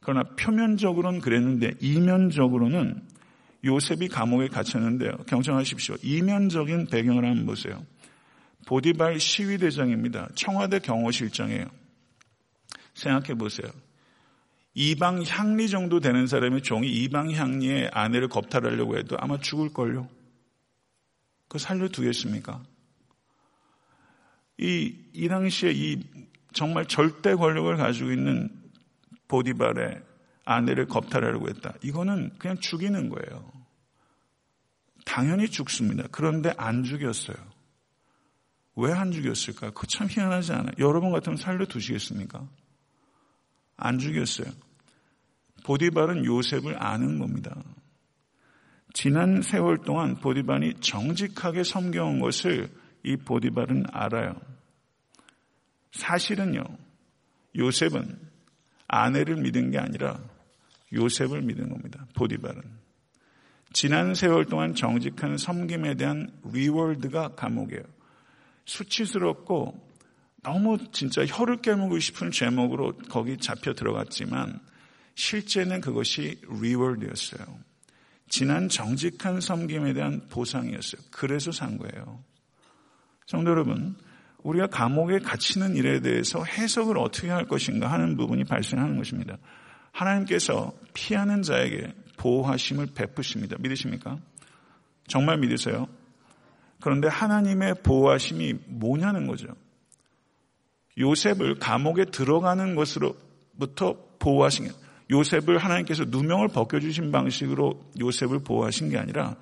그러나 0.00 0.22
표면적으로는 0.36 1.20
그랬는데 1.20 1.72
이면적으로는 1.80 3.02
요셉이 3.64 4.08
감옥에 4.08 4.48
갇혔는데요. 4.48 5.12
경청하십시오. 5.26 5.96
이면적인 6.02 6.86
배경을 6.86 7.24
한번 7.24 7.46
보세요. 7.46 7.84
보디발 8.66 9.18
시위대장입니다. 9.20 10.28
청와대 10.34 10.80
경호실장이에요. 10.80 11.66
생각해 12.94 13.34
보세요. 13.34 13.70
이방 14.74 15.22
향리 15.22 15.68
정도 15.68 16.00
되는 16.00 16.26
사람이 16.26 16.62
종이 16.62 16.88
이방 16.88 17.32
향리의 17.32 17.90
아내를 17.92 18.28
겁탈하려고 18.28 18.98
해도 18.98 19.16
아마 19.18 19.38
죽을걸요. 19.38 20.08
그 21.48 21.58
살려두겠습니까? 21.58 22.62
이, 24.58 24.94
이 25.12 25.28
당시에 25.28 25.70
이 25.72 26.02
정말 26.52 26.86
절대 26.86 27.34
권력을 27.34 27.74
가지고 27.76 28.10
있는 28.10 28.50
보디발의 29.28 30.02
아내를 30.44 30.86
겁탈하려고 30.86 31.48
했다. 31.48 31.74
이거는 31.82 32.32
그냥 32.38 32.58
죽이는 32.58 33.10
거예요. 33.10 33.52
당연히 35.04 35.48
죽습니다. 35.48 36.04
그런데 36.10 36.52
안 36.56 36.82
죽였어요. 36.82 37.36
왜 38.76 38.92
안 38.92 39.10
죽였을까? 39.10 39.70
그거 39.70 39.86
참 39.86 40.06
희한하지 40.08 40.52
않아요? 40.52 40.72
여러분 40.78 41.10
같으면 41.10 41.36
살려두시겠습니까? 41.36 42.46
안 43.76 43.98
죽였어요. 43.98 44.46
보디발은 45.64 46.24
요셉을 46.24 46.82
아는 46.82 47.18
겁니다. 47.18 47.56
지난 48.92 49.42
세월 49.42 49.78
동안 49.78 50.16
보디발이 50.16 50.74
정직하게 50.80 51.64
섬겨온 51.64 52.20
것을 52.20 52.70
이 53.02 53.16
보디발은 53.16 53.84
알아요. 53.92 54.40
사실은요, 55.92 56.62
요셉은 57.56 58.18
아내를 58.88 59.36
믿은 59.36 59.70
게 59.70 59.78
아니라 59.78 60.20
요셉을 60.92 61.42
믿은 61.42 61.68
겁니다. 61.68 62.06
보디발은. 62.14 62.62
지난 63.72 64.14
세월 64.14 64.44
동안 64.46 64.74
정직한 64.74 65.36
섬김에 65.36 65.94
대한 65.94 66.30
리월드가 66.44 67.34
감옥이에요. 67.34 67.95
수치스럽고 68.66 69.86
너무 70.42 70.78
진짜 70.92 71.24
혀를 71.24 71.56
깨물고 71.62 71.98
싶은 71.98 72.30
제목으로 72.30 72.96
거기 73.08 73.36
잡혀 73.38 73.72
들어갔지만 73.72 74.60
실제는 75.14 75.80
그것이 75.80 76.40
리월드였어요. 76.48 77.44
지난 78.28 78.68
정직한 78.68 79.40
섬김에 79.40 79.92
대한 79.94 80.26
보상이었어요. 80.28 81.00
그래서 81.10 81.50
산 81.52 81.78
거예요. 81.78 82.22
성도 83.26 83.50
여러분, 83.50 83.96
우리가 84.42 84.68
감옥에 84.68 85.18
갇히는 85.18 85.74
일에 85.74 86.00
대해서 86.00 86.44
해석을 86.44 86.98
어떻게 86.98 87.28
할 87.28 87.46
것인가 87.46 87.90
하는 87.90 88.16
부분이 88.16 88.44
발생하는 88.44 88.96
것입니다. 88.96 89.38
하나님께서 89.90 90.72
피하는 90.92 91.42
자에게 91.42 91.92
보호하심을 92.18 92.88
베푸십니다. 92.94 93.56
믿으십니까? 93.58 94.18
정말 95.08 95.38
믿으세요? 95.38 95.88
그런데 96.80 97.08
하나님의 97.08 97.76
보호하심이 97.82 98.54
뭐냐는 98.66 99.26
거죠. 99.26 99.48
요셉을 100.98 101.58
감옥에 101.58 102.06
들어가는 102.06 102.74
것으로부터 102.74 103.96
보호하신 104.18 104.68
게 104.68 104.72
요셉을 105.10 105.58
하나님께서 105.58 106.04
누명을 106.04 106.48
벗겨주신 106.48 107.12
방식으로 107.12 107.92
요셉을 108.00 108.40
보호하신 108.40 108.90
게 108.90 108.98
아니라 108.98 109.36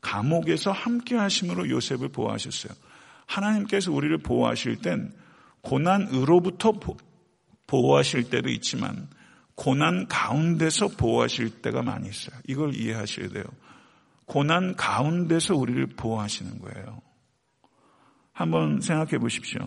감옥에서 0.00 0.70
함께 0.70 1.16
하심으로 1.16 1.68
요셉을 1.68 2.08
보호하셨어요. 2.08 2.72
하나님께서 3.26 3.92
우리를 3.92 4.16
보호하실 4.18 4.76
땐 4.76 5.12
고난으로부터 5.62 6.72
보호하실 7.66 8.30
때도 8.30 8.48
있지만 8.50 9.08
고난 9.54 10.06
가운데서 10.08 10.88
보호하실 10.88 11.60
때가 11.62 11.82
많이 11.82 12.08
있어요. 12.08 12.38
이걸 12.46 12.74
이해하셔야 12.74 13.28
돼요. 13.28 13.44
고난 14.30 14.76
가운데서 14.76 15.56
우리를 15.56 15.84
보호하시는 15.96 16.60
거예요. 16.60 17.02
한번 18.32 18.80
생각해 18.80 19.18
보십시오. 19.18 19.58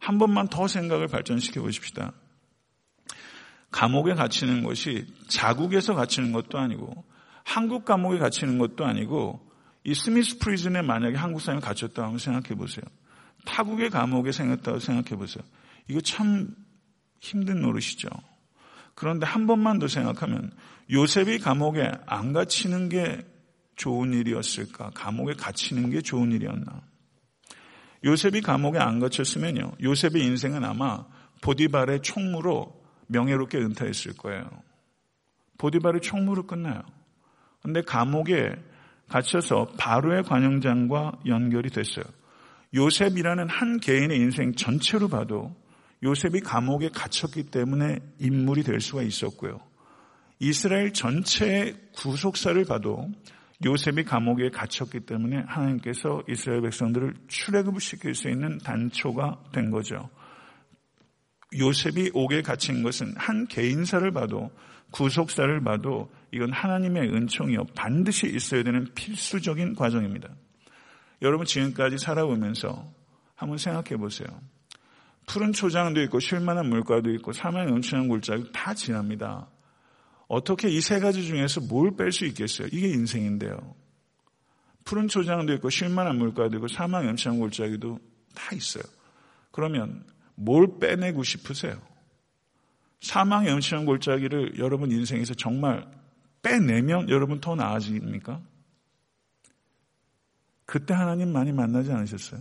한 0.00 0.18
번만 0.18 0.48
더 0.48 0.66
생각을 0.66 1.06
발전시켜 1.06 1.62
보십시다. 1.62 2.10
감옥에 3.70 4.14
갇히는 4.14 4.64
것이 4.64 5.06
자국에서 5.28 5.94
갇히는 5.94 6.32
것도 6.32 6.58
아니고 6.58 7.04
한국 7.44 7.84
감옥에 7.84 8.18
갇히는 8.18 8.58
것도 8.58 8.84
아니고 8.84 9.38
이 9.84 9.94
스미스 9.94 10.40
프리즌에 10.40 10.82
만약에 10.82 11.16
한국 11.16 11.40
사람이 11.40 11.62
갇혔다 11.62 12.08
고 12.08 12.18
생각해 12.18 12.56
보세요. 12.56 12.84
타국의 13.44 13.90
감옥에 13.90 14.32
생겼다고 14.32 14.80
생각해 14.80 15.16
보세요. 15.16 15.44
이거 15.86 16.00
참 16.00 16.48
힘든 17.20 17.62
노릇이죠. 17.62 18.08
그런데 18.96 19.26
한 19.26 19.46
번만 19.46 19.78
더 19.78 19.86
생각하면 19.86 20.50
요셉이 20.90 21.38
감옥에 21.38 21.92
안 22.06 22.32
갇히는 22.32 22.88
게 22.88 23.30
좋은 23.76 24.12
일이었을까? 24.12 24.90
감옥에 24.94 25.34
갇히는 25.34 25.90
게 25.90 26.00
좋은 26.00 26.32
일이었나? 26.32 26.82
요셉이 28.04 28.40
감옥에 28.40 28.78
안 28.78 28.98
갇혔으면요. 28.98 29.72
요셉의 29.82 30.24
인생은 30.24 30.64
아마 30.64 31.06
보디발의 31.40 32.02
총무로 32.02 32.82
명예롭게 33.08 33.58
은퇴했을 33.58 34.16
거예요. 34.16 34.48
보디발의 35.58 36.00
총무로 36.00 36.46
끝나요. 36.46 36.82
근데 37.62 37.80
감옥에 37.82 38.54
갇혀서 39.08 39.74
바로의 39.78 40.24
관영장과 40.24 41.20
연결이 41.26 41.70
됐어요. 41.70 42.04
요셉이라는 42.74 43.48
한 43.48 43.78
개인의 43.78 44.18
인생 44.18 44.54
전체로 44.54 45.08
봐도 45.08 45.54
요셉이 46.02 46.40
감옥에 46.40 46.88
갇혔기 46.88 47.44
때문에 47.44 47.98
인물이 48.18 48.64
될 48.64 48.80
수가 48.80 49.02
있었고요. 49.02 49.60
이스라엘 50.40 50.92
전체의 50.92 51.76
구속사를 51.94 52.64
봐도 52.64 53.08
요셉이 53.64 54.04
감옥에 54.04 54.50
갇혔기 54.50 55.00
때문에 55.00 55.44
하나님께서 55.46 56.22
이스라엘 56.28 56.62
백성들을 56.62 57.14
출애굽을 57.28 57.80
시킬 57.80 58.14
수 58.14 58.28
있는 58.28 58.58
단초가 58.58 59.42
된 59.52 59.70
거죠. 59.70 60.10
요셉이 61.56 62.10
옥에 62.14 62.42
갇힌 62.42 62.82
것은 62.82 63.14
한 63.16 63.46
개인사를 63.46 64.10
봐도 64.12 64.50
구속사를 64.90 65.62
봐도 65.62 66.10
이건 66.32 66.52
하나님의 66.52 67.14
은총이요 67.14 67.64
반드시 67.74 68.26
있어야 68.26 68.62
되는 68.62 68.88
필수적인 68.94 69.74
과정입니다. 69.74 70.28
여러분 71.20 71.46
지금까지 71.46 71.98
살아오면서 71.98 72.92
한번 73.34 73.58
생각해 73.58 73.96
보세요. 73.96 74.28
푸른 75.26 75.52
초장도 75.52 76.02
있고 76.02 76.18
쉴만한 76.18 76.68
물가도 76.68 77.10
있고 77.14 77.32
사망의 77.32 77.68
넘치는 77.68 78.08
골짜기 78.08 78.50
다 78.52 78.74
지납니다. 78.74 79.48
어떻게 80.32 80.68
이 80.70 80.80
세 80.80 80.98
가지 80.98 81.26
중에서 81.26 81.60
뭘 81.60 81.94
뺄 81.94 82.10
수 82.10 82.24
있겠어요? 82.24 82.68
이게 82.72 82.88
인생인데요. 82.88 83.74
푸른 84.84 85.06
초장도 85.06 85.52
있고 85.54 85.68
쉴만한 85.68 86.16
물가도 86.16 86.56
있고 86.56 86.68
사망의 86.68 87.08
넘치는 87.08 87.38
골짜기도 87.38 87.98
다 88.34 88.54
있어요. 88.56 88.82
그러면 89.50 90.06
뭘 90.34 90.78
빼내고 90.80 91.22
싶으세요? 91.22 91.78
사망의 93.02 93.50
넘치는 93.50 93.84
골짜기를 93.84 94.58
여러분 94.58 94.90
인생에서 94.90 95.34
정말 95.34 95.86
빼내면 96.40 97.10
여러분 97.10 97.38
더 97.40 97.54
나아집니까? 97.54 98.40
그때 100.64 100.94
하나님 100.94 101.30
많이 101.30 101.52
만나지 101.52 101.92
않으셨어요? 101.92 102.40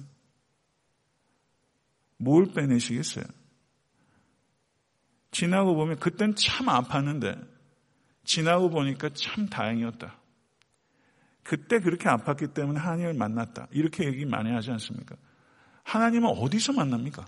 뭘 2.17 2.45
빼내시겠어요? 2.53 3.25
지나고 5.31 5.75
보면 5.75 5.99
그땐 5.99 6.35
참 6.35 6.67
아팠는데 6.67 7.50
지나고 8.23 8.69
보니까 8.69 9.09
참 9.13 9.47
다행이었다. 9.47 10.15
그때 11.43 11.79
그렇게 11.79 12.05
아팠기 12.05 12.53
때문에 12.53 12.79
하나님을 12.79 13.13
만났다. 13.13 13.67
이렇게 13.71 14.05
얘기 14.05 14.25
많이 14.25 14.51
하지 14.51 14.71
않습니까? 14.71 15.15
하나님은 15.83 16.29
어디서 16.29 16.73
만납니까? 16.73 17.25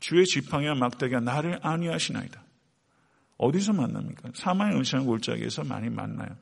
주의 0.00 0.24
지팡이와 0.26 0.74
막대기가 0.74 1.20
나를 1.20 1.60
안위하시나이다. 1.62 2.42
어디서 3.38 3.72
만납니까? 3.72 4.30
사망의 4.34 4.76
음침한 4.76 5.06
골짜기에서 5.06 5.64
많이 5.64 5.88
만나요. 5.90 6.36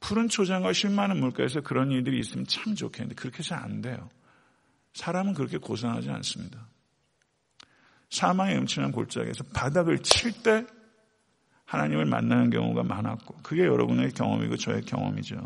푸른 0.00 0.28
초장과 0.28 0.72
쉴 0.72 0.90
많은 0.90 1.18
물가에서 1.18 1.60
그런 1.60 1.90
일들이 1.90 2.20
있으면 2.20 2.46
참 2.46 2.74
좋겠는데 2.74 3.16
그렇게 3.16 3.42
잘 3.42 3.62
안 3.62 3.80
돼요. 3.80 4.08
사람은 4.94 5.34
그렇게 5.34 5.58
고생하지 5.58 6.10
않습니다. 6.10 6.66
사망의 8.10 8.58
음침한 8.58 8.92
골짜기에서 8.92 9.44
바닥을 9.52 9.98
칠 9.98 10.42
때 10.42 10.66
하나님을 11.68 12.06
만나는 12.06 12.48
경우가 12.48 12.82
많았고 12.82 13.40
그게 13.42 13.64
여러분의 13.64 14.12
경험이고 14.12 14.56
저의 14.56 14.82
경험이죠. 14.82 15.36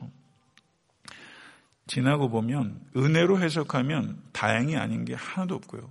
지나고 1.89 2.29
보면 2.29 2.81
은혜로 2.97 3.41
해석하면 3.41 4.23
다행이 4.33 4.77
아닌 4.77 5.05
게 5.05 5.15
하나도 5.15 5.57
없고요. 5.57 5.91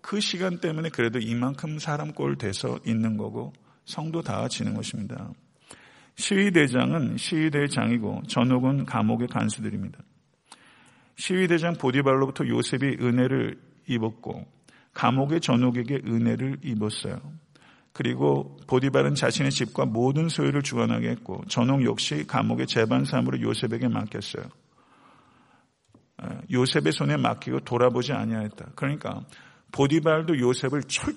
그 0.00 0.18
시간 0.18 0.58
때문에 0.58 0.88
그래도 0.88 1.20
이만큼 1.20 1.78
사람 1.78 2.12
꼴 2.12 2.36
돼서 2.36 2.80
있는 2.84 3.16
거고 3.16 3.52
성도 3.84 4.22
다지는 4.22 4.74
것입니다. 4.74 5.30
시위대장은 6.16 7.16
시위대장이고 7.16 8.24
전옥은 8.26 8.86
감옥의 8.86 9.28
간수들입니다. 9.28 10.00
시위대장 11.14 11.74
보디발로부터 11.74 12.48
요셉이 12.48 12.96
은혜를 13.00 13.60
입었고 13.86 14.46
감옥의 14.94 15.40
전옥에게 15.40 16.02
은혜를 16.04 16.58
입었어요. 16.64 17.20
그리고 17.94 18.56
보디발은 18.66 19.14
자신의 19.14 19.52
집과 19.52 19.86
모든 19.86 20.28
소유를 20.28 20.62
주관하게 20.62 21.10
했고 21.10 21.44
전옥 21.48 21.84
역시 21.84 22.26
감옥의 22.26 22.66
재반사함으로 22.66 23.40
요셉에게 23.40 23.86
맡겼어요. 23.86 24.44
요셉의 26.50 26.92
손에 26.92 27.16
맡기고 27.16 27.60
돌아보지 27.60 28.12
아니하였다. 28.12 28.72
그러니까 28.74 29.24
보디발도 29.70 30.40
요셉을 30.40 30.82
철, 30.84 31.14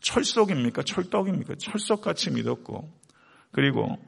철석입니까? 0.00 0.82
철떡입니까? 0.84 1.56
철석같이 1.58 2.30
믿었고 2.30 2.88
그리고 3.50 3.98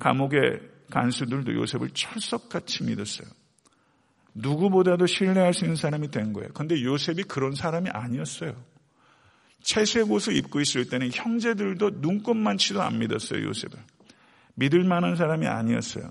감옥의 0.00 0.60
간수들도 0.90 1.54
요셉을 1.54 1.90
철석같이 1.94 2.84
믿었어요. 2.84 3.26
누구보다도 4.34 5.06
신뢰할 5.06 5.54
수 5.54 5.64
있는 5.64 5.76
사람이 5.76 6.10
된 6.10 6.34
거예요. 6.34 6.50
근데 6.52 6.82
요셉이 6.82 7.22
그런 7.24 7.54
사람이 7.54 7.88
아니었어요. 7.88 8.54
채색 9.62 10.10
옷을 10.10 10.36
입고 10.36 10.60
있을 10.60 10.88
때는 10.88 11.10
형제들도 11.12 11.90
눈꼽만치도 12.00 12.82
안 12.82 12.98
믿었어요, 12.98 13.44
요셉을. 13.44 13.78
믿을 14.54 14.84
만한 14.84 15.16
사람이 15.16 15.46
아니었어요. 15.46 16.10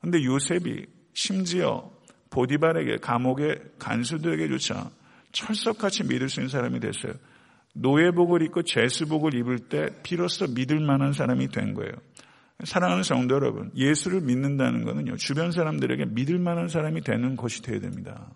근데 0.00 0.22
요셉이 0.24 0.86
심지어 1.12 1.90
보디발에게 2.30 2.98
감옥의 2.98 3.60
간수들에게조차 3.78 4.90
철석같이 5.32 6.04
믿을 6.04 6.28
수 6.28 6.40
있는 6.40 6.48
사람이 6.48 6.80
됐어요. 6.80 7.14
노예복을 7.74 8.42
입고 8.42 8.62
죄수복을 8.62 9.34
입을 9.34 9.58
때 9.68 9.88
비로소 10.02 10.46
믿을 10.46 10.80
만한 10.80 11.12
사람이 11.12 11.48
된 11.48 11.74
거예요. 11.74 11.92
사랑하는 12.62 13.02
성도 13.02 13.34
여러분, 13.34 13.72
예수를 13.74 14.20
믿는다는 14.20 14.84
것은요, 14.84 15.16
주변 15.16 15.50
사람들에게 15.50 16.06
믿을 16.06 16.38
만한 16.38 16.68
사람이 16.68 17.00
되는 17.00 17.36
것이 17.36 17.62
되어야 17.62 17.80
됩니다. 17.80 18.30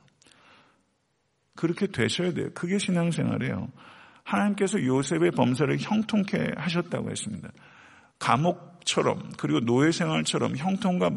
그렇게 1.55 1.87
되셔야 1.87 2.33
돼요. 2.33 2.51
그게 2.55 2.79
신앙생활이에요. 2.79 3.69
하나님께서 4.29 4.83
요셉의 4.85 5.31
범사를 5.31 5.79
형통케 5.79 6.53
하셨다고 6.57 7.11
했습니다. 7.11 7.51
감옥처럼, 8.19 9.33
그리고 9.38 9.61
노예 9.61 9.91
생활처럼 9.91 10.57
형통과 10.57 11.11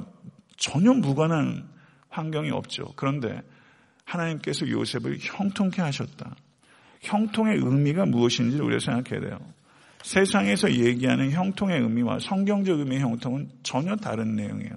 전혀 0.56 0.94
무관한 0.94 1.68
환경이 2.08 2.52
없죠. 2.52 2.94
그런데 2.96 3.42
하나님께서 4.06 4.68
요셉을 4.68 5.18
형통케 5.20 5.82
하셨다. 5.82 6.36
형통의 7.02 7.58
의미가 7.58 8.06
무엇인지 8.06 8.60
우리가 8.60 8.80
생각해야 8.80 9.28
돼요. 9.28 9.40
세상에서 10.04 10.72
얘기하는 10.72 11.32
형통의 11.32 11.82
의미와 11.82 12.20
성경적 12.20 12.80
의미의 12.80 13.02
형통은 13.02 13.50
전혀 13.64 13.96
다른 13.98 14.36
내용이에요. 14.36 14.74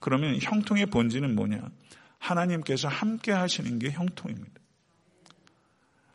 그러면 0.00 0.38
형통의 0.40 0.86
본질은 0.86 1.34
뭐냐? 1.34 1.62
하나님께서 2.18 2.88
함께 2.88 3.32
하시는 3.32 3.78
게 3.78 3.90
형통입니다. 3.90 4.60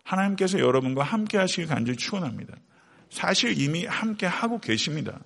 하나님께서 0.04 0.60
여러분과 0.60 1.04
함께 1.04 1.38
하시길 1.38 1.68
간절히 1.68 1.98
축원합니다. 1.98 2.56
사실 3.10 3.60
이미 3.60 3.86
함께 3.86 4.26
하고 4.26 4.60
계십니다. 4.60 5.20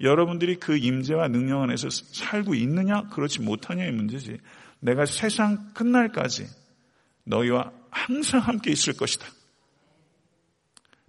여러분들이 0.00 0.56
그 0.56 0.76
임재와 0.76 1.28
능력 1.28 1.62
안에서 1.62 1.88
살고 1.90 2.54
있느냐 2.54 3.08
그렇지 3.08 3.40
못하냐의 3.40 3.92
문제지. 3.92 4.38
내가 4.80 5.06
세상 5.06 5.72
끝날까지 5.74 6.46
너희와 7.24 7.72
항상 7.90 8.40
함께 8.40 8.70
있을 8.70 8.96
것이다. 8.96 9.26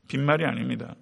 빈말이 0.07 0.45
아닙니다. 0.45 0.95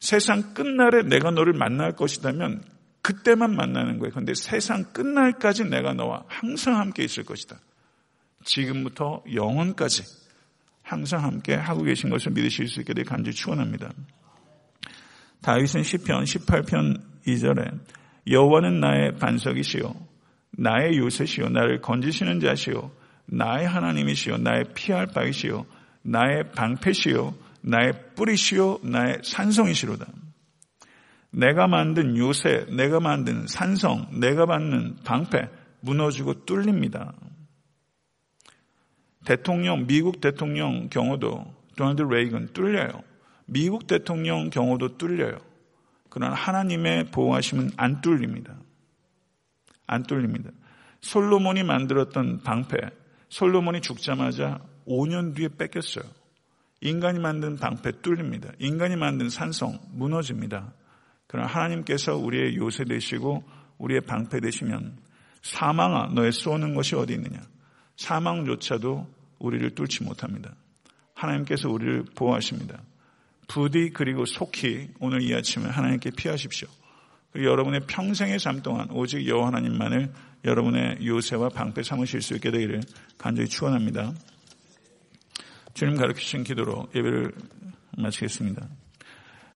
세상 0.00 0.54
끝날에 0.54 1.02
내가 1.02 1.30
너를 1.30 1.52
만날 1.52 1.94
것이다면 1.94 2.64
그때만 3.02 3.54
만나는 3.54 3.98
거예요. 3.98 4.10
그런데 4.12 4.32
세상 4.34 4.84
끝날까지 4.92 5.64
내가 5.64 5.92
너와 5.92 6.24
항상 6.28 6.78
함께 6.78 7.04
있을 7.04 7.24
것이다. 7.24 7.58
지금부터 8.44 9.22
영원까지 9.32 10.21
항상 10.92 11.24
함께 11.24 11.54
하고 11.54 11.82
계신 11.82 12.10
것을 12.10 12.32
믿으실 12.32 12.68
수 12.68 12.80
있게 12.80 12.92
되 12.92 13.02
간절히 13.02 13.34
축원합니다. 13.34 13.90
다윗은 15.40 15.82
시편 15.82 16.24
18편 16.24 17.00
2절에 17.26 17.80
여호와는 18.28 18.78
나의 18.80 19.16
반석이시요 19.16 19.94
나의 20.58 20.98
요새시요 20.98 21.48
나를 21.48 21.80
건지시는 21.80 22.40
자시요 22.40 22.92
나의 23.26 23.66
하나님이시요 23.66 24.36
나의 24.38 24.64
피할 24.74 25.06
바이시요 25.06 25.64
나의 26.02 26.52
방패시요 26.52 27.34
나의 27.62 27.92
뿌리시요 28.14 28.80
나의 28.82 29.20
산성이시로다. 29.24 30.06
내가 31.30 31.66
만든 31.66 32.18
요새, 32.18 32.66
내가 32.68 33.00
만든 33.00 33.46
산성, 33.46 34.20
내가 34.20 34.44
받는 34.44 34.96
방패 35.04 35.48
무너지고 35.80 36.44
뚫립니다. 36.44 37.14
대통령, 39.24 39.86
미국 39.86 40.20
대통령 40.20 40.88
경우도 40.88 41.54
도널드 41.76 42.02
레이건 42.02 42.52
뚫려요. 42.52 43.02
미국 43.46 43.86
대통령 43.86 44.50
경우도 44.50 44.98
뚫려요. 44.98 45.38
그러나 46.08 46.34
하나님의 46.34 47.04
보호하심은 47.06 47.70
안 47.76 48.00
뚫립니다. 48.00 48.54
안 49.86 50.02
뚫립니다. 50.02 50.50
솔로몬이 51.00 51.62
만들었던 51.62 52.42
방패, 52.42 52.76
솔로몬이 53.28 53.80
죽자마자 53.80 54.60
5년 54.86 55.34
뒤에 55.34 55.48
뺏겼어요. 55.56 56.04
인간이 56.80 57.18
만든 57.18 57.56
방패 57.56 58.02
뚫립니다. 58.02 58.50
인간이 58.58 58.96
만든 58.96 59.30
산성 59.30 59.78
무너집니다. 59.92 60.72
그러나 61.26 61.48
하나님께서 61.48 62.16
우리의 62.16 62.56
요새 62.56 62.84
되시고 62.84 63.42
우리의 63.78 64.02
방패 64.02 64.40
되시면 64.40 64.98
사망아 65.42 66.08
너의 66.14 66.32
쏘는 66.32 66.74
것이 66.74 66.94
어디 66.94 67.14
있느냐. 67.14 67.40
사망조차도 68.02 69.06
우리를 69.38 69.74
뚫지 69.74 70.02
못합니다. 70.02 70.54
하나님께서 71.14 71.68
우리를 71.68 72.04
보호하십니다. 72.16 72.82
부디 73.46 73.90
그리고 73.90 74.24
속히 74.24 74.88
오늘 74.98 75.22
이 75.22 75.34
아침에 75.34 75.68
하나님께 75.68 76.10
피하십시오. 76.16 76.68
그리고 77.32 77.50
여러분의 77.50 77.82
평생의 77.86 78.38
삶 78.38 78.62
동안 78.62 78.90
오직 78.90 79.26
여호와 79.26 79.48
하나님만을 79.48 80.12
여러분의 80.44 80.98
요새와 81.06 81.50
방패 81.50 81.82
삼으실 81.82 82.22
수 82.22 82.34
있게 82.34 82.50
되기를 82.50 82.80
간절히 83.18 83.48
축원합니다. 83.48 84.12
주님 85.74 85.96
가르치신 85.96 86.44
기도로 86.44 86.88
예배를 86.94 87.32
마치겠습니다. 87.98 88.66